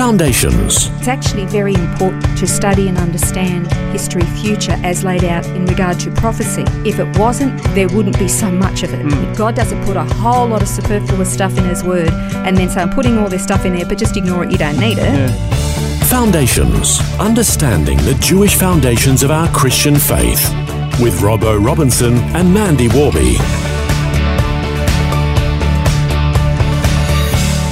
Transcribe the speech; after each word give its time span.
Foundations. 0.00 0.86
It's 0.98 1.08
actually 1.08 1.44
very 1.44 1.74
important 1.74 2.38
to 2.38 2.46
study 2.46 2.88
and 2.88 2.96
understand 2.96 3.70
history 3.92 4.22
future 4.22 4.74
as 4.82 5.04
laid 5.04 5.24
out 5.24 5.44
in 5.48 5.66
regard 5.66 6.00
to 6.00 6.10
prophecy. 6.12 6.64
If 6.88 6.98
it 6.98 7.18
wasn't, 7.18 7.62
there 7.74 7.86
wouldn't 7.86 8.18
be 8.18 8.26
so 8.26 8.50
much 8.50 8.82
of 8.82 8.94
it. 8.94 9.04
Mm. 9.04 9.36
God 9.36 9.54
doesn't 9.54 9.84
put 9.84 9.98
a 9.98 10.04
whole 10.04 10.48
lot 10.48 10.62
of 10.62 10.68
superfluous 10.68 11.30
stuff 11.30 11.58
in 11.58 11.64
His 11.64 11.84
Word 11.84 12.08
and 12.46 12.56
then 12.56 12.70
say, 12.70 12.80
I'm 12.80 12.88
putting 12.88 13.18
all 13.18 13.28
this 13.28 13.42
stuff 13.42 13.66
in 13.66 13.74
there, 13.74 13.84
but 13.84 13.98
just 13.98 14.16
ignore 14.16 14.42
it, 14.42 14.50
you 14.50 14.56
don't 14.56 14.78
need 14.78 14.96
it. 14.98 15.30
Foundations. 16.06 16.98
Understanding 17.20 17.98
the 17.98 18.14
Jewish 18.22 18.54
foundations 18.54 19.22
of 19.22 19.30
our 19.30 19.50
Christian 19.50 19.96
faith. 19.96 20.48
With 20.98 21.20
Robbo 21.20 21.62
Robinson 21.62 22.14
and 22.34 22.54
Mandy 22.54 22.88
Warby. 22.88 23.36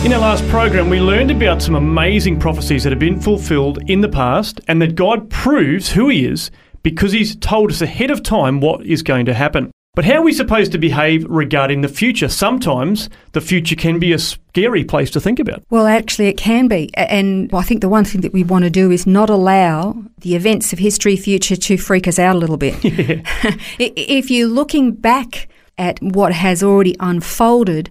In 0.05 0.13
our 0.15 0.21
last 0.21 0.47
program, 0.49 0.89
we 0.89 1.01
learned 1.01 1.31
about 1.31 1.61
some 1.61 1.75
amazing 1.75 2.39
prophecies 2.39 2.85
that 2.85 2.93
have 2.93 3.01
been 3.01 3.21
fulfilled 3.21 3.79
in 3.91 4.01
the 4.01 4.09
past 4.09 4.61
and 4.69 4.81
that 4.81 4.95
God 4.95 5.29
proves 5.29 5.91
who 5.91 6.09
He 6.09 6.25
is 6.25 6.51
because 6.83 7.13
He's 7.13 7.37
told 7.37 7.71
us 7.73 7.83
ahead 7.83 8.11
of 8.11 8.23
time 8.23 8.61
what 8.61 8.87
is 8.87 9.03
going 9.03 9.27
to 9.27 9.35
happen. 9.35 9.71
But 9.95 10.05
how 10.05 10.15
are 10.15 10.23
we 10.23 10.33
supposed 10.33 10.71
to 10.73 10.79
behave 10.79 11.25
regarding 11.29 11.81
the 11.81 11.89
future? 11.89 12.29
Sometimes 12.29 13.11
the 13.33 13.41
future 13.41 13.75
can 13.75 13.99
be 13.99 14.13
a 14.13 14.19
scary 14.19 14.85
place 14.85 15.11
to 15.11 15.21
think 15.21 15.41
about. 15.41 15.63
Well, 15.69 15.89
actually, 15.89 16.29
it 16.29 16.37
can 16.37 16.69
be. 16.69 16.91
And 16.95 17.53
I 17.53 17.63
think 17.63 17.81
the 17.81 17.89
one 17.89 18.05
thing 18.05 18.21
that 18.21 18.33
we 18.33 18.45
want 18.45 18.63
to 18.65 18.71
do 18.71 18.93
is 18.93 19.07
not 19.07 19.29
allow 19.29 20.01
the 20.21 20.37
events 20.37 20.73
of 20.73 20.79
history 20.79 21.17
future 21.17 21.57
to 21.57 21.77
freak 21.77 22.07
us 22.07 22.21
out 22.21 22.37
a 22.37 22.39
little 22.39 22.57
bit. 22.57 22.75
I- 22.85 23.59
if 23.79 24.31
you're 24.31 24.49
looking 24.49 24.93
back 24.93 25.49
at 25.77 26.01
what 26.01 26.33
has 26.33 26.63
already 26.63 26.95
unfolded, 27.01 27.91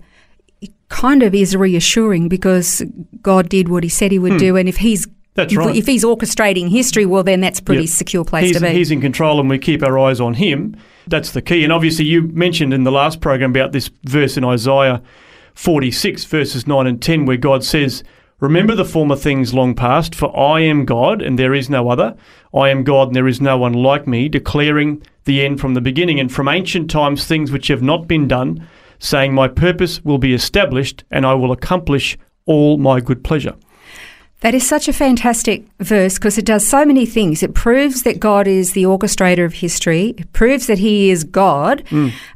kind 0.89 1.23
of 1.23 1.35
is 1.35 1.55
reassuring 1.55 2.29
because 2.29 2.81
God 3.21 3.49
did 3.49 3.69
what 3.69 3.83
He 3.83 3.89
said 3.89 4.11
He 4.11 4.19
would 4.19 4.37
do, 4.37 4.55
and 4.55 4.67
if 4.69 4.77
He's 4.77 5.05
Hmm. 5.05 5.13
That's 5.37 5.53
if, 5.53 5.59
right. 5.59 5.75
if 5.75 5.85
He's 5.85 6.03
orchestrating 6.03 6.69
history, 6.69 7.05
well, 7.05 7.23
then 7.23 7.41
that's 7.41 7.59
a 7.59 7.63
pretty 7.63 7.83
Yep. 7.83 7.89
secure 7.89 8.25
place 8.25 8.47
he's, 8.47 8.57
to 8.57 8.61
be. 8.61 8.69
He's 8.69 8.89
in 8.89 9.01
control 9.01 9.39
and 9.39 9.47
we 9.47 9.59
keep 9.59 9.83
our 9.83 9.99
eyes 9.99 10.19
on 10.19 10.33
him. 10.33 10.75
That's 11.05 11.31
the 11.31 11.43
key. 11.43 11.63
And 11.63 11.71
obviously, 11.71 12.05
you 12.05 12.23
mentioned 12.23 12.73
in 12.73 12.85
the 12.85 12.91
last 12.91 13.21
program 13.21 13.51
about 13.51 13.71
this 13.71 13.91
verse 14.03 14.35
in 14.35 14.43
Isaiah 14.43 14.99
46, 15.53 16.25
verses 16.25 16.65
9 16.65 16.87
and 16.87 17.01
10, 17.01 17.25
where 17.25 17.37
God 17.37 17.63
says, 17.63 18.03
Remember 18.39 18.75
the 18.75 18.85
former 18.85 19.15
things 19.15 19.53
long 19.53 19.73
past, 19.73 20.13
for 20.13 20.35
I 20.37 20.61
am 20.61 20.85
God 20.85 21.21
and 21.21 21.37
there 21.39 21.53
is 21.53 21.69
no 21.69 21.89
other. 21.89 22.15
I 22.53 22.69
am 22.69 22.83
God 22.83 23.09
and 23.09 23.15
there 23.15 23.27
is 23.27 23.39
no 23.41 23.57
one 23.57 23.73
like 23.73 24.07
me, 24.07 24.29
declaring 24.29 25.03
the 25.25 25.43
end 25.43 25.59
from 25.59 25.73
the 25.75 25.81
beginning 25.81 26.19
and 26.19 26.31
from 26.31 26.47
ancient 26.47 26.89
times 26.89 27.25
things 27.25 27.51
which 27.51 27.67
have 27.67 27.81
not 27.81 28.07
been 28.07 28.27
done, 28.27 28.67
saying, 28.99 29.33
My 29.33 29.47
purpose 29.47 30.03
will 30.03 30.17
be 30.17 30.33
established 30.33 31.03
and 31.11 31.25
I 31.25 31.33
will 31.33 31.51
accomplish 31.51 32.17
all 32.45 32.77
my 32.77 32.99
good 32.99 33.23
pleasure. 33.23 33.55
That 34.41 34.53
is 34.53 34.67
such 34.67 34.87
a 34.87 34.93
fantastic 34.93 35.65
verse 35.79 36.19
because 36.19 36.37
it 36.37 36.45
does 36.45 36.65
so 36.65 36.85
many 36.85 37.07
things. 37.07 37.41
It 37.41 37.55
proves 37.55 38.03
that 38.03 38.19
God 38.19 38.47
is 38.47 38.73
the 38.73 38.83
orchestrator 38.83 39.43
of 39.43 39.53
history. 39.53 40.13
It 40.15 40.31
proves 40.31 40.67
that 40.67 40.77
He 40.77 41.09
is 41.09 41.23
God. 41.23 41.83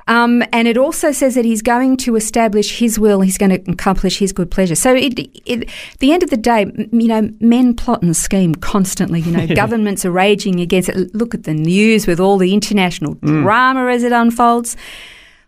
Um, 0.07 0.43
and 0.51 0.67
it 0.67 0.77
also 0.77 1.11
says 1.11 1.35
that 1.35 1.45
He's 1.45 1.61
going 1.61 1.97
to 1.97 2.15
establish 2.15 2.79
His 2.79 2.97
will. 2.97 3.21
He's 3.21 3.37
going 3.37 3.51
to 3.51 3.71
accomplish 3.71 4.17
His 4.17 4.33
good 4.33 4.49
pleasure. 4.49 4.73
So 4.73 4.95
it, 4.95 5.19
it, 5.45 5.69
at 5.93 5.99
the 5.99 6.11
end 6.11 6.23
of 6.23 6.31
the 6.31 6.37
day, 6.37 6.65
you 6.91 7.07
know, 7.07 7.29
men 7.39 7.75
plot 7.75 8.01
and 8.01 8.17
scheme 8.17 8.55
constantly. 8.55 9.21
You 9.21 9.33
know, 9.33 9.47
governments 9.55 10.03
are 10.03 10.11
raging 10.11 10.59
against 10.59 10.89
it. 10.89 11.13
Look 11.13 11.35
at 11.35 11.43
the 11.43 11.53
news 11.53 12.07
with 12.07 12.19
all 12.19 12.39
the 12.39 12.51
international 12.51 13.13
drama 13.13 13.91
as 13.91 14.03
it 14.03 14.11
unfolds. 14.11 14.75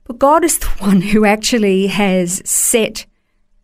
But 0.05 0.19
God 0.19 0.43
is 0.43 0.59
the 0.59 0.67
one 0.79 1.01
who 1.01 1.25
actually 1.25 1.87
has 1.87 2.41
set 2.45 3.05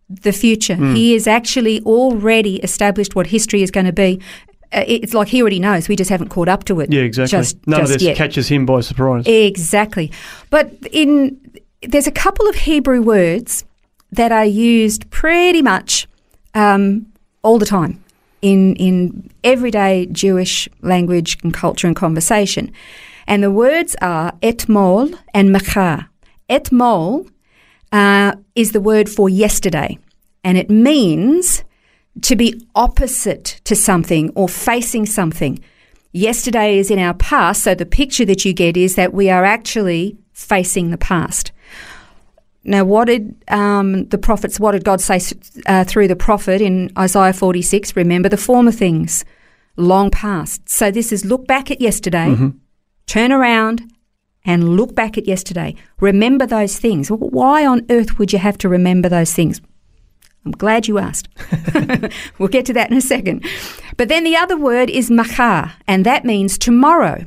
the 0.10 0.32
future. 0.32 0.76
He 0.76 1.14
has 1.14 1.28
actually 1.28 1.82
already 1.82 2.56
established 2.58 3.16
what 3.16 3.28
history 3.28 3.62
is 3.62 3.70
going 3.70 3.86
to 3.86 3.94
be. 3.94 4.20
Uh, 4.72 4.84
it's 4.88 5.14
like 5.14 5.28
he 5.28 5.42
already 5.42 5.60
knows. 5.60 5.88
We 5.88 5.96
just 5.96 6.10
haven't 6.10 6.30
caught 6.30 6.48
up 6.48 6.64
to 6.66 6.80
it. 6.80 6.92
Yeah, 6.92 7.02
exactly. 7.02 7.38
Just, 7.38 7.68
None 7.68 7.80
just 7.82 7.94
of 7.94 8.00
this 8.00 8.08
yet. 8.08 8.18
catches 8.18 8.48
him 8.48 8.66
by 8.66 8.82
surprise. 8.82 9.26
Exactly. 9.28 10.12
But 10.50 10.72
in 10.92 11.40
there's 11.82 12.08
a 12.08 12.12
couple 12.12 12.48
of 12.48 12.56
Hebrew 12.56 13.02
words 13.02 13.66
that 14.12 14.32
are 14.32 14.46
used 14.46 15.10
pretty 15.12 15.62
much 15.62 16.08
um, 16.56 17.06
all 17.44 17.60
the 17.60 17.66
time 17.66 18.04
in 18.42 18.76
in 18.76 19.30
everyday 19.44 20.08
Jewish 20.08 20.68
language 20.82 21.38
and 21.44 21.54
culture 21.54 21.88
and 21.88 21.96
conversation. 21.96 22.72
And 23.28 23.44
the 23.44 23.52
words 23.52 23.96
are 24.02 24.32
etmol 24.42 25.18
and 25.34 25.52
machar. 25.52 26.09
Etmol 26.50 27.30
uh, 27.92 28.34
is 28.56 28.72
the 28.72 28.82
word 28.82 29.10
for 29.10 29.30
yesterday, 29.30 29.98
and 30.44 30.58
it 30.58 30.70
means 30.70 31.64
to 32.22 32.36
be 32.36 32.66
opposite 32.76 33.62
to 33.64 33.76
something 33.76 34.32
or 34.36 34.50
facing 34.50 35.06
something. 35.06 35.60
Yesterday 36.12 36.78
is 36.78 36.90
in 36.90 37.00
our 37.00 37.14
past, 37.14 37.64
so 37.64 37.76
the 37.76 37.86
picture 37.86 38.26
that 38.26 38.44
you 38.46 38.54
get 38.54 38.76
is 38.76 38.96
that 38.96 39.14
we 39.14 39.30
are 39.30 39.46
actually 39.46 40.18
facing 40.34 40.90
the 40.90 40.98
past. 40.98 41.52
Now, 42.64 42.84
what 42.84 43.06
did 43.06 43.36
um, 43.48 44.06
the 44.06 44.18
prophets, 44.18 44.60
what 44.60 44.74
did 44.74 44.84
God 44.84 45.02
say 45.02 45.20
uh, 45.66 45.84
through 45.86 46.08
the 46.08 46.16
prophet 46.16 46.62
in 46.62 46.92
Isaiah 46.98 47.34
46? 47.34 47.96
Remember 47.96 48.28
the 48.28 48.38
former 48.38 48.72
things, 48.72 49.24
long 49.78 50.12
past. 50.12 50.68
So 50.68 50.92
this 50.92 51.12
is 51.12 51.26
look 51.26 51.48
back 51.48 51.72
at 51.72 51.80
yesterday, 51.80 52.36
turn 53.06 53.32
around 53.32 53.84
and 54.50 54.76
look 54.76 54.96
back 54.96 55.16
at 55.16 55.28
yesterday. 55.28 55.76
Remember 56.00 56.48
those 56.48 56.80
things. 56.80 57.10
Why 57.10 57.68
on 57.68 57.86
earth 57.92 58.18
would 58.18 58.34
you 58.34 58.40
have 58.40 58.58
to 58.58 58.68
remember 58.68 59.08
those 59.08 59.32
things? 59.32 59.62
I'm 60.44 60.54
glad 60.54 60.88
you 60.88 60.98
asked. 60.98 61.28
we'll 62.40 62.50
get 62.50 62.66
to 62.66 62.74
that 62.74 62.90
in 62.90 62.98
a 62.98 63.02
second. 63.02 63.46
But 63.96 64.08
then 64.08 64.24
the 64.24 64.36
other 64.36 64.58
word 64.58 64.90
is 64.90 65.12
machar, 65.12 65.74
and 65.88 66.04
that 66.04 66.26
means 66.26 66.58
tomorrow. 66.58 67.26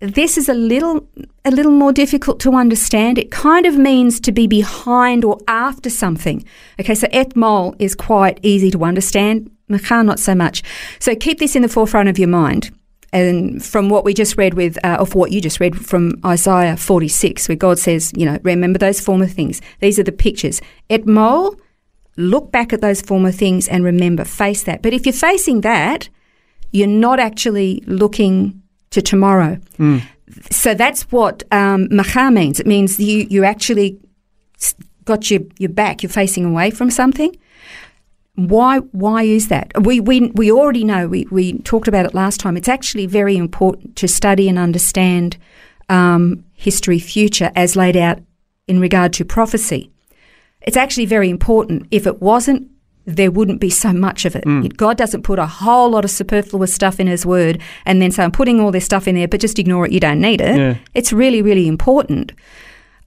This 0.00 0.36
is 0.36 0.50
a 0.50 0.54
little 0.54 1.08
a 1.46 1.50
little 1.50 1.72
more 1.72 1.92
difficult 1.92 2.38
to 2.40 2.54
understand. 2.54 3.16
It 3.16 3.30
kind 3.30 3.64
of 3.64 3.78
means 3.78 4.20
to 4.20 4.30
be 4.30 4.46
behind 4.46 5.24
or 5.24 5.38
after 5.48 5.88
something. 5.88 6.44
Okay, 6.78 6.94
so 6.94 7.06
etmol 7.08 7.74
is 7.78 7.94
quite 7.94 8.38
easy 8.42 8.70
to 8.72 8.84
understand. 8.84 9.50
Machar 9.68 10.04
not 10.04 10.20
so 10.20 10.34
much. 10.34 10.62
So 10.98 11.16
keep 11.16 11.38
this 11.38 11.56
in 11.56 11.62
the 11.62 11.68
forefront 11.68 12.10
of 12.10 12.18
your 12.18 12.28
mind. 12.28 12.70
And 13.12 13.62
from 13.62 13.90
what 13.90 14.04
we 14.04 14.14
just 14.14 14.38
read 14.38 14.54
with, 14.54 14.82
uh, 14.84 14.96
of 14.98 15.14
what 15.14 15.32
you 15.32 15.40
just 15.40 15.60
read 15.60 15.76
from 15.76 16.14
Isaiah 16.24 16.76
46, 16.76 17.48
where 17.48 17.56
God 17.56 17.78
says, 17.78 18.12
you 18.16 18.24
know, 18.24 18.38
remember 18.42 18.78
those 18.78 19.00
former 19.00 19.26
things. 19.26 19.60
These 19.80 19.98
are 19.98 20.02
the 20.02 20.12
pictures. 20.12 20.62
Etmol, 20.88 21.58
look 22.16 22.50
back 22.50 22.72
at 22.72 22.80
those 22.80 23.02
former 23.02 23.30
things 23.30 23.68
and 23.68 23.84
remember, 23.84 24.24
face 24.24 24.62
that. 24.64 24.82
But 24.82 24.94
if 24.94 25.04
you're 25.04 25.12
facing 25.12 25.60
that, 25.60 26.08
you're 26.72 26.86
not 26.86 27.20
actually 27.20 27.82
looking 27.86 28.62
to 28.90 29.02
tomorrow. 29.02 29.58
So 30.50 30.74
that's 30.74 31.02
what 31.12 31.42
um, 31.52 31.88
machar 31.90 32.30
means. 32.30 32.60
It 32.60 32.66
means 32.66 32.98
you 32.98 33.26
you 33.28 33.44
actually 33.44 33.98
got 35.04 35.30
your, 35.30 35.40
your 35.58 35.68
back, 35.70 36.02
you're 36.02 36.10
facing 36.10 36.44
away 36.44 36.70
from 36.70 36.90
something. 36.90 37.36
Why 38.34 38.78
why 38.78 39.24
is 39.24 39.48
that? 39.48 39.72
We 39.82 40.00
we, 40.00 40.30
we 40.34 40.50
already 40.50 40.84
know, 40.84 41.06
we, 41.06 41.26
we 41.30 41.58
talked 41.60 41.88
about 41.88 42.06
it 42.06 42.14
last 42.14 42.40
time. 42.40 42.56
It's 42.56 42.68
actually 42.68 43.06
very 43.06 43.36
important 43.36 43.94
to 43.96 44.08
study 44.08 44.48
and 44.48 44.58
understand 44.58 45.36
um, 45.88 46.44
history 46.54 46.98
future 46.98 47.50
as 47.54 47.76
laid 47.76 47.96
out 47.96 48.20
in 48.66 48.80
regard 48.80 49.12
to 49.14 49.24
prophecy. 49.24 49.90
It's 50.62 50.76
actually 50.76 51.06
very 51.06 51.28
important. 51.28 51.86
If 51.90 52.06
it 52.06 52.22
wasn't, 52.22 52.70
there 53.04 53.30
wouldn't 53.30 53.60
be 53.60 53.68
so 53.68 53.92
much 53.92 54.24
of 54.24 54.36
it. 54.36 54.44
God 54.76 54.96
doesn't 54.96 55.22
put 55.22 55.38
a 55.38 55.46
whole 55.46 55.90
lot 55.90 56.04
of 56.04 56.10
superfluous 56.10 56.72
stuff 56.72 57.00
in 57.00 57.08
His 57.08 57.26
Word 57.26 57.60
and 57.84 58.00
then 58.00 58.12
say, 58.12 58.22
I'm 58.22 58.30
putting 58.30 58.60
all 58.60 58.70
this 58.70 58.84
stuff 58.84 59.08
in 59.08 59.16
there, 59.16 59.28
but 59.28 59.40
just 59.40 59.58
ignore 59.58 59.86
it, 59.86 59.92
you 59.92 60.00
don't 60.00 60.20
need 60.20 60.40
it. 60.40 60.56
Yeah. 60.56 60.76
It's 60.94 61.12
really, 61.12 61.42
really 61.42 61.66
important. 61.66 62.32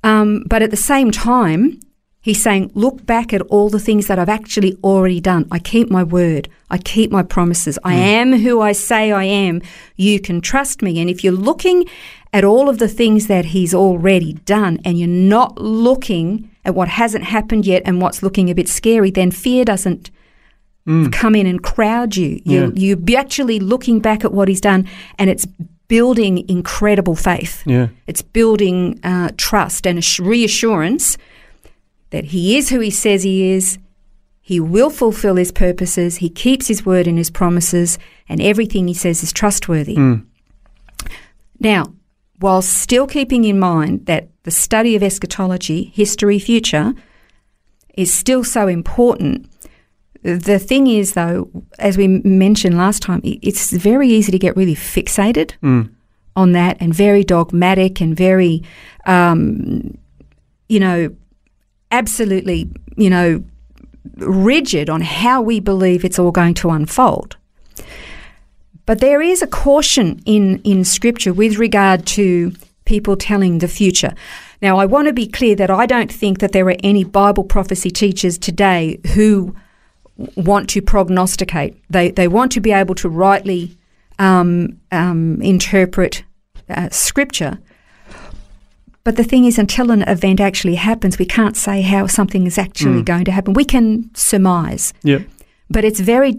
Um, 0.03 0.43
but 0.47 0.61
at 0.61 0.69
the 0.69 0.77
same 0.77 1.11
time, 1.11 1.79
He's 2.27 2.41
saying, 2.41 2.71
look 2.73 3.05
back 3.05 3.33
at 3.33 3.41
all 3.53 3.69
the 3.69 3.79
things 3.87 4.07
that 4.07 4.17
I've 4.17 4.29
actually 4.39 4.75
already 4.83 5.19
done. 5.21 5.47
I 5.51 5.59
keep 5.59 5.91
my 5.91 6.03
word. 6.03 6.49
I 6.71 6.79
keep 6.79 7.11
my 7.11 7.21
promises. 7.21 7.77
I 7.83 7.93
am 7.93 8.33
who 8.39 8.61
I 8.61 8.71
say 8.71 9.11
I 9.11 9.25
am. 9.25 9.61
You 9.95 10.19
can 10.19 10.41
trust 10.41 10.81
me. 10.81 10.99
And 10.99 11.07
if 11.07 11.23
you're 11.23 11.33
looking 11.51 11.85
at 12.33 12.43
all 12.43 12.67
of 12.67 12.79
the 12.79 12.87
things 12.87 13.27
that 13.27 13.45
he's 13.53 13.75
already 13.75 14.33
done 14.33 14.79
and 14.83 14.97
you're 14.97 15.07
not 15.37 15.61
looking 15.61 16.49
at 16.65 16.73
what 16.73 16.87
hasn't 16.87 17.25
happened 17.25 17.67
yet 17.67 17.83
and 17.85 18.01
what's 18.01 18.23
looking 18.23 18.49
a 18.49 18.55
bit 18.55 18.67
scary, 18.67 19.11
then 19.11 19.29
fear 19.29 19.63
doesn't 19.63 20.09
come 21.11 21.35
in 21.35 21.45
and 21.47 21.61
crowd 21.63 22.15
you. 22.15 22.41
You 22.43 22.61
Yeah. 22.61 22.69
you 22.73 22.95
be 22.95 23.15
actually 23.15 23.59
looking 23.59 23.99
back 23.99 24.25
at 24.25 24.31
what 24.33 24.47
he's 24.47 24.61
done, 24.61 24.87
and 25.19 25.29
it's 25.29 25.45
building 25.87 26.43
incredible 26.49 27.15
faith. 27.15 27.61
Yeah. 27.67 27.87
It's 28.07 28.21
building 28.23 28.99
uh, 29.03 29.29
trust 29.37 29.85
and 29.87 29.97
ass- 29.99 30.19
reassurance 30.19 31.17
that 32.15 32.25
he 32.25 32.55
is 32.55 32.69
who 32.69 32.79
he 32.79 32.89
says 32.89 33.23
he 33.23 33.51
is. 33.51 33.77
He 34.39 34.61
will 34.61 34.89
fulfill 34.89 35.35
his 35.35 35.51
purposes. 35.51 36.17
He 36.17 36.29
keeps 36.29 36.69
his 36.69 36.85
word 36.85 37.07
and 37.07 37.17
his 37.17 37.29
promises, 37.29 37.99
and 38.29 38.41
everything 38.41 38.87
he 38.87 38.93
says 38.93 39.21
is 39.21 39.33
trustworthy. 39.33 39.95
Now, 41.59 41.93
while 42.39 42.61
still 42.61 43.05
keeping 43.05 43.43
in 43.43 43.59
mind 43.59 44.05
that 44.05 44.29
the 44.43 44.51
study 44.51 44.95
of 44.95 45.03
eschatology, 45.03 45.91
history, 45.93 46.39
future, 46.39 46.93
is 47.95 48.13
still 48.13 48.45
so 48.45 48.67
important, 48.67 49.49
the 50.21 50.59
thing 50.59 50.87
is, 50.87 51.15
though, 51.15 51.49
as 51.79 51.97
we 51.97 52.07
mentioned 52.07 52.77
last 52.77 53.01
time, 53.01 53.19
it's 53.23 53.73
very 53.73 54.07
easy 54.07 54.31
to 54.31 54.39
get 54.39 54.55
really 54.55 54.75
fixated 54.75 55.53
on 56.37 56.53
that 56.53 56.77
and 56.79 56.93
very 56.93 57.25
dogmatic 57.25 57.99
and 57.99 58.15
very, 58.15 58.63
um, 59.05 59.97
you 60.69 60.79
know, 60.79 61.13
absolutely, 61.95 62.69
you 62.97 63.09
know, 63.09 63.43
rigid 64.17 64.89
on 64.89 65.01
how 65.01 65.41
we 65.41 65.59
believe 65.59 66.03
it's 66.03 66.19
all 66.19 66.31
going 66.31 66.53
to 66.55 66.69
unfold. 66.69 67.37
But 68.85 68.99
there 68.99 69.21
is 69.21 69.41
a 69.41 69.47
caution 69.47 70.21
in, 70.25 70.61
in 70.63 70.83
Scripture 70.83 71.33
with 71.33 71.57
regard 71.57 72.05
to 72.07 72.53
people 72.85 73.15
telling 73.15 73.59
the 73.59 73.67
future. 73.67 74.13
Now, 74.61 74.77
I 74.77 74.85
want 74.85 75.07
to 75.07 75.13
be 75.13 75.27
clear 75.27 75.55
that 75.55 75.71
I 75.71 75.85
don't 75.85 76.11
think 76.11 76.39
that 76.39 76.51
there 76.51 76.67
are 76.67 76.75
any 76.83 77.03
Bible 77.03 77.43
prophecy 77.43 77.89
teachers 77.89 78.37
today 78.37 78.99
who 79.15 79.55
want 80.35 80.69
to 80.69 80.81
prognosticate. 80.81 81.73
They, 81.89 82.11
they 82.11 82.27
want 82.27 82.51
to 82.53 82.61
be 82.61 82.71
able 82.71 82.95
to 82.95 83.09
rightly 83.09 83.77
um, 84.19 84.79
um, 84.91 85.41
interpret 85.41 86.23
uh, 86.69 86.89
Scripture. 86.89 87.57
But 89.05 89.15
the 89.17 89.23
thing 89.23 89.45
is, 89.45 89.57
until 89.59 89.91
an 89.91 90.01
event 90.01 90.39
actually 90.41 90.75
happens, 90.75 91.19
we 91.19 91.25
can't 91.25 91.55
say 91.55 91.81
how 91.83 92.07
something 92.07 92.47
is 92.47 92.57
actually 92.57 93.03
going 93.03 93.23
to 93.25 93.31
happen. 93.31 93.53
We 93.53 93.63
can 93.63 94.09
surmise 94.15 94.93
Yeah. 95.03 95.19
but 95.69 95.85
it's 95.85 95.99
very, 95.99 96.35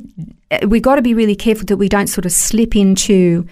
we've 0.67 0.83
got 0.83 0.97
to 0.97 1.03
be 1.03 1.15
really 1.15 1.37
careful 1.37 1.65
that 1.67 1.77
we 1.77 1.89
don't 1.89 2.09
sort 2.09 2.27
of 2.27 2.33
slip 2.33 2.75
into 2.77 3.47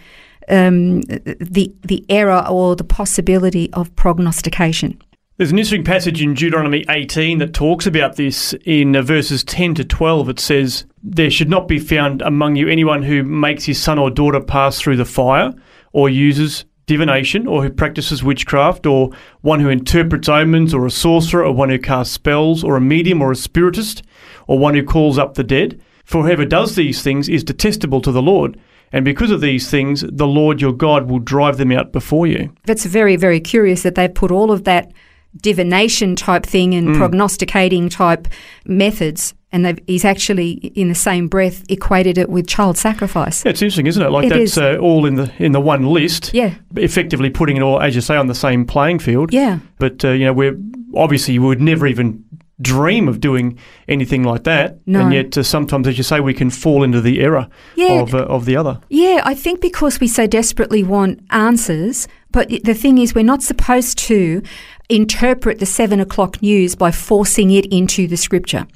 um, 0.48 1.00
the 1.02 1.72
the 1.82 2.04
error 2.10 2.44
or 2.50 2.76
the 2.76 2.84
possibility 2.84 3.72
of 3.72 3.94
prognostication. 3.96 5.00
There's 5.36 5.50
an 5.52 5.58
interesting 5.58 5.84
passage 5.84 6.20
in 6.22 6.34
Deuteronomy 6.34 6.84
18 6.88 7.38
that 7.38 7.54
talks 7.54 7.86
about 7.86 8.16
this. 8.16 8.52
In 8.66 8.94
uh, 8.94 9.02
verses 9.02 9.42
10 9.44 9.74
to 9.76 9.84
12, 9.84 10.28
it 10.28 10.38
says, 10.40 10.84
There 11.02 11.30
should 11.30 11.48
not 11.48 11.66
be 11.66 11.78
found 11.78 12.20
among 12.22 12.56
you 12.56 12.68
anyone 12.68 13.02
who 13.02 13.22
makes 13.24 13.64
his 13.64 13.80
son 13.82 13.98
or 13.98 14.10
daughter 14.10 14.40
pass 14.40 14.78
through 14.80 14.96
the 14.96 15.04
fire, 15.04 15.52
or 15.92 16.08
uses 16.08 16.64
divination, 16.86 17.46
or 17.46 17.62
who 17.62 17.70
practices 17.70 18.22
witchcraft, 18.22 18.86
or 18.86 19.10
one 19.40 19.60
who 19.60 19.68
interprets 19.68 20.28
omens, 20.28 20.74
or 20.74 20.86
a 20.86 20.90
sorcerer, 20.90 21.44
or 21.44 21.52
one 21.52 21.70
who 21.70 21.78
casts 21.78 22.14
spells, 22.14 22.62
or 22.62 22.76
a 22.76 22.80
medium, 22.80 23.22
or 23.22 23.32
a 23.32 23.36
spiritist, 23.36 24.02
or 24.46 24.58
one 24.58 24.74
who 24.74 24.84
calls 24.84 25.18
up 25.18 25.34
the 25.34 25.44
dead. 25.44 25.80
For 26.04 26.22
whoever 26.22 26.44
does 26.44 26.74
these 26.74 27.02
things 27.02 27.28
is 27.28 27.44
detestable 27.44 28.00
to 28.02 28.12
the 28.12 28.22
Lord. 28.22 28.58
And 28.92 29.04
because 29.04 29.30
of 29.30 29.40
these 29.40 29.70
things, 29.70 30.04
the 30.08 30.26
Lord 30.26 30.60
your 30.60 30.72
God 30.72 31.10
will 31.10 31.18
drive 31.18 31.56
them 31.56 31.72
out 31.72 31.90
before 31.92 32.26
you. 32.26 32.52
That's 32.64 32.84
very 32.84 33.16
very 33.16 33.40
curious 33.40 33.82
that 33.82 33.96
they've 33.96 34.14
put 34.14 34.30
all 34.30 34.52
of 34.52 34.64
that 34.64 34.92
divination 35.36 36.16
type 36.16 36.44
thing 36.46 36.74
and 36.74 36.96
prognosticating 36.96 37.88
type 37.88 38.28
methods, 38.66 39.34
and 39.52 39.64
they've, 39.64 39.78
he's 39.86 40.04
actually 40.04 40.52
in 40.74 40.88
the 40.88 40.94
same 40.94 41.28
breath 41.28 41.64
equated 41.68 42.18
it 42.18 42.28
with 42.28 42.46
child 42.46 42.76
sacrifice. 42.78 43.44
Yeah, 43.44 43.50
it's 43.50 43.62
interesting, 43.62 43.86
isn't 43.86 44.02
it? 44.02 44.10
Like 44.10 44.26
It 44.26 44.30
that's 44.30 44.58
uh, 44.58 44.76
all 44.80 45.06
in 45.06 45.14
the 45.16 45.32
in 45.38 45.52
the 45.52 45.60
one 45.60 45.86
list. 45.86 46.32
Yeah. 46.34 46.54
Effectively 46.76 47.30
putting 47.30 47.56
it 47.56 47.62
all, 47.62 47.80
as 47.80 47.94
you 47.94 48.00
say, 48.00 48.16
on 48.16 48.26
the 48.26 48.34
same 48.34 48.64
playing 48.64 48.98
field. 49.00 49.32
Yeah. 49.32 49.58
But 49.78 50.04
uh, 50.04 50.10
you 50.10 50.24
know, 50.24 50.32
we're 50.32 50.56
obviously 50.94 51.38
we 51.38 51.46
would 51.46 51.60
never 51.60 51.86
even 51.86 52.24
dream 52.60 53.08
of 53.08 53.18
doing 53.20 53.58
anything 53.88 54.22
like 54.22 54.44
that. 54.44 54.78
No. 54.86 55.00
And 55.00 55.12
yet, 55.12 55.36
uh, 55.36 55.42
sometimes, 55.42 55.88
as 55.88 55.98
you 55.98 56.04
say, 56.04 56.20
we 56.20 56.32
can 56.34 56.50
fall 56.50 56.84
into 56.84 57.00
the 57.00 57.20
error 57.20 57.48
Yeah. 57.74 58.00
of 58.02 58.14
uh, 58.14 58.18
of 58.26 58.44
the 58.44 58.56
other. 58.56 58.80
Yeah, 58.88 59.20
I 59.24 59.34
think 59.34 59.60
because 59.60 60.00
we 60.00 60.06
so 60.08 60.26
desperately 60.26 60.82
want 60.84 61.20
answers, 61.30 62.06
but 62.34 62.48
the 62.64 62.74
thing 62.74 62.98
is, 62.98 63.14
we're 63.14 63.24
not 63.24 63.42
supposed 63.42 63.96
to 63.98 64.42
interpret 64.90 65.60
the 65.60 65.66
seven 65.66 66.00
o'clock 66.00 66.42
news 66.42 66.74
by 66.74 66.90
forcing 66.90 67.50
it 67.52 67.64
into 67.66 68.06
the 68.08 68.16
scripture. 68.16 68.66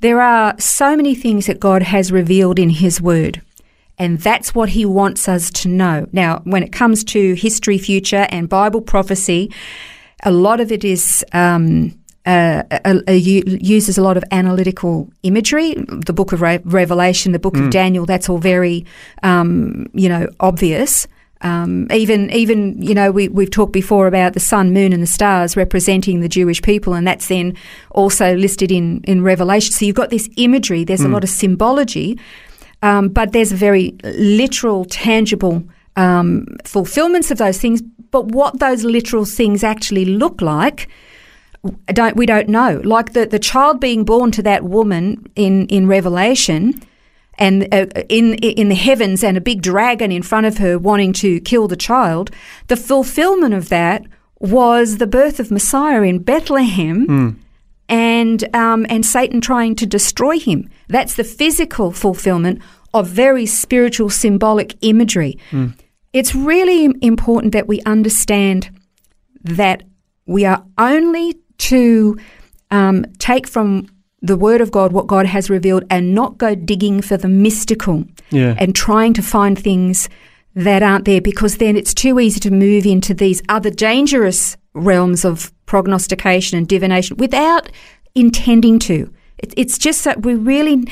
There 0.00 0.22
are 0.22 0.54
so 0.58 0.96
many 0.96 1.14
things 1.14 1.46
that 1.46 1.60
God 1.60 1.82
has 1.82 2.10
revealed 2.12 2.58
in 2.58 2.70
His 2.70 3.02
Word. 3.02 3.42
And 3.98 4.18
that's 4.18 4.54
what 4.54 4.70
he 4.70 4.84
wants 4.86 5.28
us 5.28 5.50
to 5.50 5.68
know. 5.68 6.08
Now, 6.12 6.40
when 6.44 6.62
it 6.62 6.72
comes 6.72 7.04
to 7.04 7.34
history, 7.34 7.78
future, 7.78 8.26
and 8.30 8.48
Bible 8.48 8.80
prophecy, 8.80 9.52
a 10.24 10.32
lot 10.32 10.60
of 10.60 10.72
it 10.72 10.82
is 10.82 11.24
um, 11.32 11.94
uh, 12.24 12.62
uh, 12.70 13.00
uh, 13.06 13.12
uses 13.12 13.98
a 13.98 14.02
lot 14.02 14.16
of 14.16 14.24
analytical 14.30 15.10
imagery. 15.22 15.74
The 15.74 16.12
Book 16.12 16.32
of 16.32 16.40
Re- 16.40 16.60
Revelation, 16.64 17.32
the 17.32 17.38
Book 17.38 17.56
of 17.56 17.70
Daniel, 17.70 18.06
that's 18.06 18.28
all 18.28 18.38
very, 18.38 18.86
um, 19.22 19.86
you 19.92 20.08
know, 20.08 20.26
obvious. 20.40 21.06
Um, 21.42 21.88
even, 21.90 22.30
even 22.30 22.80
you 22.80 22.94
know, 22.94 23.10
we, 23.10 23.28
we've 23.28 23.50
talked 23.50 23.72
before 23.72 24.06
about 24.06 24.32
the 24.32 24.40
sun, 24.40 24.72
moon, 24.72 24.92
and 24.92 25.02
the 25.02 25.08
stars 25.08 25.56
representing 25.56 26.20
the 26.20 26.28
Jewish 26.28 26.62
people, 26.62 26.94
and 26.94 27.06
that's 27.06 27.26
then 27.26 27.56
also 27.90 28.36
listed 28.36 28.70
in 28.70 29.00
in 29.04 29.22
Revelation. 29.22 29.72
So 29.72 29.84
you've 29.84 29.96
got 29.96 30.10
this 30.10 30.28
imagery. 30.36 30.84
There's 30.84 31.02
a 31.02 31.08
lot 31.08 31.24
of 31.24 31.30
symbology, 31.30 32.18
um, 32.82 33.08
but 33.08 33.32
there's 33.32 33.52
a 33.52 33.56
very 33.56 33.96
literal, 34.04 34.84
tangible 34.84 35.62
um, 35.96 36.46
fulfillments 36.64 37.30
of 37.30 37.38
those 37.38 37.58
things. 37.58 37.82
But 38.10 38.26
what 38.26 38.60
those 38.60 38.84
literal 38.84 39.24
things 39.24 39.64
actually 39.64 40.04
look 40.04 40.40
like, 40.40 40.88
don't 41.86 42.16
we 42.16 42.26
don't 42.26 42.48
know. 42.48 42.80
Like 42.84 43.14
the, 43.14 43.26
the 43.26 43.38
child 43.38 43.80
being 43.80 44.04
born 44.04 44.30
to 44.32 44.42
that 44.42 44.62
woman 44.62 45.24
in 45.34 45.66
in 45.68 45.88
Revelation, 45.88 46.74
and 47.38 47.72
uh, 47.72 47.86
in 48.08 48.34
in 48.34 48.68
the 48.68 48.74
heavens, 48.74 49.24
and 49.24 49.36
a 49.36 49.40
big 49.40 49.62
dragon 49.62 50.12
in 50.12 50.22
front 50.22 50.46
of 50.46 50.58
her 50.58 50.78
wanting 50.78 51.12
to 51.14 51.40
kill 51.40 51.68
the 51.68 51.76
child. 51.76 52.30
The 52.68 52.76
fulfillment 52.76 53.54
of 53.54 53.68
that 53.68 54.04
was 54.38 54.98
the 54.98 55.06
birth 55.06 55.40
of 55.40 55.50
Messiah 55.50 56.02
in 56.02 56.18
Bethlehem 56.18 57.06
and 57.88 58.56
um, 58.56 58.86
and 58.88 59.04
Satan 59.06 59.40
trying 59.40 59.76
to 59.76 59.86
destroy 59.86 60.38
him. 60.38 60.68
That's 60.88 61.14
the 61.14 61.24
physical 61.24 61.92
fulfillment 61.92 62.60
of 62.94 63.06
very 63.08 63.46
spiritual 63.46 64.10
symbolic 64.10 64.74
imagery. 64.82 65.38
It's 66.12 66.34
really 66.34 66.90
important 67.00 67.52
that 67.52 67.66
we 67.66 67.80
understand 67.82 68.70
that 69.42 69.82
we 70.26 70.44
are 70.44 70.64
only 70.76 71.38
to 71.58 72.18
um, 72.70 73.06
take 73.18 73.46
from 73.46 73.86
the 74.22 74.36
Word 74.36 74.60
of 74.60 74.70
God 74.70 74.92
what 74.92 75.06
God 75.08 75.26
has 75.26 75.50
revealed 75.50 75.84
and 75.90 76.14
not 76.14 76.38
go 76.38 76.54
digging 76.54 77.02
for 77.02 77.16
the 77.16 77.28
mystical 77.28 78.04
Yeah. 78.30 78.54
and 78.58 78.74
trying 78.74 79.12
to 79.14 79.22
find 79.22 79.58
things 79.58 80.08
that 80.54 80.82
aren't 80.82 81.04
there 81.06 81.20
because 81.20 81.56
then 81.56 81.76
it's 81.76 81.94
too 81.94 82.20
easy 82.20 82.38
to 82.40 82.50
move 82.50 82.86
into 82.86 83.14
these 83.14 83.42
other 83.48 83.70
dangerous 83.70 84.56
realms 84.74 85.24
of 85.24 85.52
prognostication 85.66 86.58
and 86.58 86.68
divination 86.68 87.16
without 87.16 87.70
intending 88.14 88.78
to. 88.78 89.10
It, 89.38 89.54
it's 89.56 89.78
just 89.78 90.04
that 90.04 90.22
we 90.24 90.34
really 90.34 90.86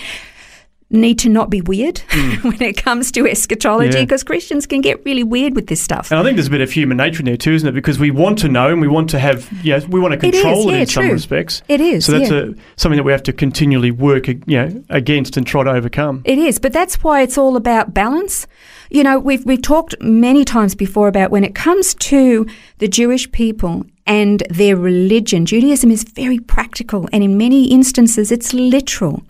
need 0.90 1.18
to 1.20 1.28
not 1.28 1.50
be 1.50 1.60
weird 1.60 1.98
hmm. 2.10 2.48
when 2.48 2.60
it 2.62 2.76
comes 2.76 3.12
to 3.12 3.26
eschatology 3.26 3.98
Yeah. 3.98 4.04
because 4.04 4.24
Christians 4.24 4.66
can 4.66 4.80
get 4.80 5.04
really 5.04 5.22
weird 5.22 5.54
with 5.54 5.68
this 5.68 5.80
stuff. 5.80 6.10
And 6.10 6.18
I 6.18 6.22
think 6.22 6.36
there's 6.36 6.48
a 6.48 6.50
bit 6.50 6.60
of 6.60 6.72
human 6.72 6.96
nature 6.96 7.20
in 7.20 7.26
there 7.26 7.36
too, 7.36 7.52
isn't 7.52 7.68
it? 7.68 7.72
Because 7.72 7.98
we 7.98 8.10
want 8.10 8.38
to 8.40 8.48
know 8.48 8.68
and 8.68 8.80
we 8.80 8.88
want 8.88 9.10
to 9.10 9.18
have, 9.18 9.48
you 9.64 9.78
know, 9.78 9.86
we 9.88 10.00
want 10.00 10.20
to 10.20 10.26
It 10.26 10.34
is, 10.34 10.42
control 10.42 10.68
it, 10.68 10.72
yeah, 10.72 10.80
in 10.80 10.86
some 10.86 11.08
respects. 11.08 11.62
It 11.68 11.80
is, 11.80 12.06
So 12.06 12.12
that's 12.18 12.30
yeah. 12.30 12.38
a, 12.38 12.54
something 12.76 12.96
that 12.96 13.04
we 13.04 13.12
have 13.12 13.22
to 13.24 13.32
continually 13.32 13.90
work, 13.90 14.28
you 14.28 14.42
know, 14.46 14.84
against 14.88 15.36
and 15.36 15.46
try 15.46 15.62
to 15.62 15.70
overcome. 15.70 16.22
It 16.24 16.38
is, 16.38 16.58
but 16.58 16.72
that's 16.72 17.02
why 17.02 17.22
it's 17.22 17.38
all 17.38 17.56
about 17.56 17.94
balance. 17.94 18.46
You 18.90 19.04
know, 19.04 19.20
we've 19.20 19.44
we've 19.46 19.62
talked 19.62 19.94
many 20.00 20.44
times 20.44 20.74
before 20.74 21.06
about 21.06 21.30
when 21.30 21.44
it 21.44 21.54
comes 21.54 21.94
to 21.94 22.46
the 22.78 22.88
Jewish 22.88 23.30
people 23.30 23.86
and 24.10 24.42
their 24.50 24.76
religion, 24.76 25.46
Judaism 25.46 25.88
is 25.92 26.02
very 26.02 26.40
practical 26.40 27.08
and 27.12 27.22
in 27.22 27.38
many 27.38 27.70
instances 27.70 28.32
it's 28.32 28.52
literal. 28.52 29.22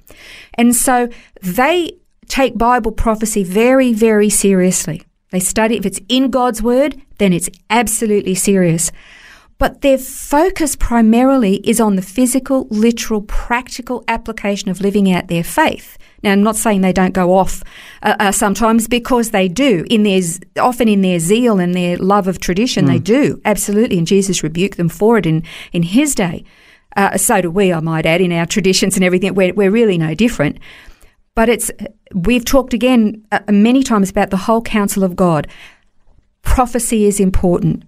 And 0.54 0.74
so 0.74 1.10
they 1.42 1.92
take 2.28 2.56
Bible 2.56 2.90
prophecy 2.90 3.44
very, 3.44 3.92
very 3.92 4.30
seriously. 4.30 5.02
They 5.32 5.38
study 5.38 5.76
if 5.76 5.84
it's 5.84 6.00
in 6.08 6.30
God's 6.30 6.62
word, 6.62 6.96
then 7.18 7.34
it's 7.34 7.50
absolutely 7.68 8.34
serious. 8.34 8.90
But 9.58 9.82
their 9.82 9.98
focus 9.98 10.76
primarily 10.76 11.56
is 11.56 11.78
on 11.78 11.96
the 11.96 12.02
physical, 12.16 12.66
literal, 12.70 13.20
practical 13.20 14.02
application 14.08 14.70
of 14.70 14.80
living 14.80 15.12
out 15.12 15.28
their 15.28 15.44
faith. 15.44 15.98
Now, 16.22 16.32
I'm 16.32 16.42
not 16.42 16.56
saying 16.56 16.82
they 16.82 16.92
don't 16.92 17.14
go 17.14 17.34
off 17.34 17.62
uh, 18.02 18.16
uh, 18.20 18.32
sometimes 18.32 18.88
because 18.88 19.30
they 19.30 19.48
do. 19.48 19.84
In 19.88 20.02
their 20.02 20.20
often 20.58 20.88
in 20.88 21.02
their 21.02 21.18
zeal 21.18 21.58
and 21.58 21.74
their 21.74 21.96
love 21.96 22.28
of 22.28 22.38
tradition, 22.40 22.84
they 22.84 22.98
do 22.98 23.40
absolutely, 23.44 23.98
and 23.98 24.06
Jesus 24.06 24.42
rebuked 24.42 24.76
them 24.76 24.88
for 24.88 25.18
it 25.18 25.26
in 25.26 25.42
in 25.72 25.82
his 25.82 26.14
day. 26.14 26.44
Uh, 26.96 27.16
so 27.16 27.40
do 27.40 27.50
we, 27.50 27.72
I 27.72 27.80
might 27.80 28.04
add, 28.04 28.20
in 28.20 28.32
our 28.32 28.46
traditions 28.46 28.96
and 28.96 29.04
everything. 29.04 29.34
We're, 29.34 29.54
we're 29.54 29.70
really 29.70 29.96
no 29.96 30.14
different. 30.14 30.58
but 31.34 31.48
it's 31.48 31.70
we've 32.14 32.44
talked 32.44 32.74
again 32.74 33.24
uh, 33.32 33.40
many 33.48 33.82
times 33.82 34.10
about 34.10 34.30
the 34.30 34.36
whole 34.36 34.62
counsel 34.62 35.04
of 35.04 35.16
God. 35.16 35.46
Prophecy 36.42 37.06
is 37.06 37.20
important. 37.20 37.84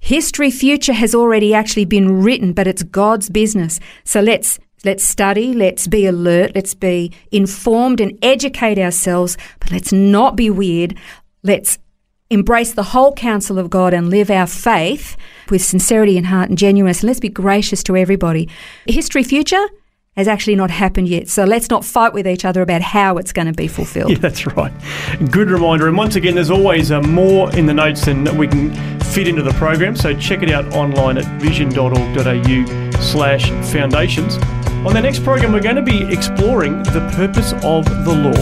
History 0.00 0.50
future 0.50 0.92
has 0.92 1.14
already 1.14 1.54
actually 1.54 1.84
been 1.84 2.22
written, 2.22 2.52
but 2.52 2.66
it's 2.66 2.82
God's 2.82 3.28
business. 3.28 3.78
So 4.04 4.20
let's 4.20 4.58
let's 4.84 5.04
study, 5.04 5.52
let's 5.52 5.86
be 5.86 6.06
alert, 6.06 6.52
let's 6.54 6.74
be 6.74 7.12
informed 7.30 8.00
and 8.00 8.18
educate 8.22 8.78
ourselves, 8.78 9.36
but 9.60 9.70
let's 9.70 9.92
not 9.92 10.36
be 10.36 10.50
weird. 10.50 10.96
Let's 11.42 11.78
embrace 12.30 12.72
the 12.72 12.82
whole 12.82 13.12
counsel 13.12 13.58
of 13.58 13.68
God 13.68 13.92
and 13.92 14.08
live 14.08 14.30
our 14.30 14.46
faith 14.46 15.16
with 15.50 15.62
sincerity 15.62 16.16
and 16.16 16.26
heart 16.26 16.48
and 16.48 16.56
genuineness. 16.56 17.00
And 17.00 17.08
let's 17.08 17.20
be 17.20 17.28
gracious 17.28 17.82
to 17.84 17.96
everybody. 17.96 18.48
History 18.86 19.22
future 19.22 19.66
has 20.16 20.28
actually 20.28 20.56
not 20.56 20.70
happened 20.70 21.08
yet. 21.08 21.28
So 21.28 21.44
let's 21.44 21.70
not 21.70 21.84
fight 21.84 22.12
with 22.12 22.26
each 22.26 22.44
other 22.44 22.60
about 22.60 22.82
how 22.82 23.16
it's 23.16 23.32
going 23.32 23.46
to 23.46 23.52
be 23.52 23.68
fulfilled. 23.68 24.10
Yeah, 24.12 24.18
that's 24.18 24.46
right. 24.46 24.72
Good 25.30 25.50
reminder. 25.50 25.88
And 25.88 25.96
once 25.96 26.16
again, 26.16 26.34
there's 26.34 26.50
always 26.50 26.90
uh, 26.90 27.00
more 27.02 27.54
in 27.56 27.64
the 27.66 27.72
notes 27.72 28.04
than 28.04 28.36
we 28.36 28.46
can 28.46 29.00
fit 29.00 29.26
into 29.26 29.42
the 29.42 29.52
program. 29.52 29.96
So 29.96 30.14
check 30.14 30.42
it 30.42 30.50
out 30.50 30.74
online 30.74 31.16
at 31.16 31.24
vision.org.au 31.40 32.90
slash 33.00 33.50
foundations. 33.72 34.36
On 34.84 34.92
the 34.92 35.00
next 35.00 35.22
program, 35.22 35.52
we're 35.52 35.60
going 35.60 35.76
to 35.76 35.82
be 35.82 36.02
exploring 36.12 36.82
the 36.82 37.08
purpose 37.14 37.52
of 37.62 37.84
the 38.04 38.12
law. 38.12 38.32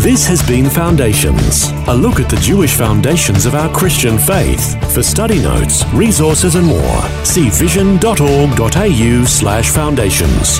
This 0.00 0.26
has 0.28 0.42
been 0.48 0.70
Foundations, 0.70 1.68
a 1.86 1.94
look 1.94 2.20
at 2.20 2.30
the 2.30 2.36
Jewish 2.36 2.74
foundations 2.74 3.44
of 3.44 3.54
our 3.54 3.70
Christian 3.70 4.16
faith. 4.16 4.94
For 4.94 5.02
study 5.02 5.42
notes, 5.42 5.84
resources, 5.92 6.54
and 6.54 6.66
more, 6.66 7.02
see 7.22 7.50
vision.org.au 7.50 9.24
slash 9.26 9.68
foundations. 9.68 10.58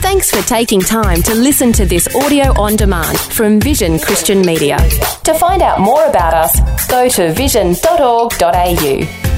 Thanks 0.00 0.30
for 0.30 0.40
taking 0.48 0.80
time 0.80 1.20
to 1.24 1.34
listen 1.34 1.74
to 1.74 1.84
this 1.84 2.08
audio 2.14 2.58
on 2.58 2.76
demand 2.76 3.18
from 3.18 3.60
Vision 3.60 3.98
Christian 3.98 4.40
Media. 4.40 4.78
To 5.24 5.34
find 5.34 5.60
out 5.60 5.78
more 5.78 6.06
about 6.06 6.32
us, 6.32 6.88
go 6.88 7.06
to 7.06 7.34
vision.org.au. 7.34 9.35